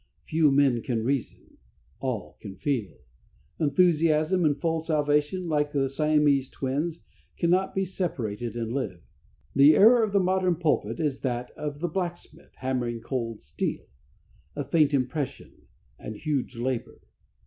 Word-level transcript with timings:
Few 0.23 0.49
men 0.51 0.81
can 0.81 1.03
reason; 1.03 1.57
all 1.99 2.35
can 2.41 2.55
feel. 2.55 3.01
Enthusiasm 3.59 4.43
and 4.45 4.59
full 4.59 4.79
salvation, 4.79 5.47
like 5.47 5.73
the 5.73 5.87
Siamese 5.87 6.49
twins, 6.49 7.01
cannot 7.37 7.75
be 7.75 7.85
separated 7.85 8.55
and 8.55 8.73
live. 8.73 9.03
The 9.55 9.75
error 9.75 10.01
of 10.03 10.11
the 10.11 10.19
modern 10.19 10.55
pulpit 10.55 10.99
is 10.99 11.21
that 11.21 11.51
of 11.51 11.81
the 11.81 11.87
blacksmith 11.87 12.55
hammering 12.55 13.01
cold 13.01 13.43
steel 13.43 13.85
a 14.55 14.63
faint 14.63 14.91
impression 14.91 15.67
and 15.99 16.15
huge 16.15 16.55
labor. 16.57 17.01